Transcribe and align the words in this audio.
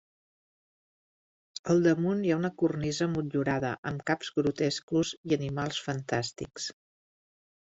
Al 1.73 1.83
damunt 1.87 2.23
hi 2.27 2.33
ha 2.35 2.37
una 2.41 2.51
cornisa 2.61 3.09
motllurada 3.17 3.75
amb 3.91 4.07
caps 4.09 4.33
grotescos 4.39 5.13
i 5.31 5.37
animals 5.39 5.85
fantàstics. 5.91 6.67